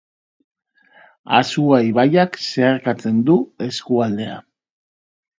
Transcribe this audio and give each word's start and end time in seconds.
Asua 1.39 1.81
ibaiak 1.89 2.39
zeharkatzen 2.45 3.19
du 3.27 3.35
eskualdea. 3.67 4.39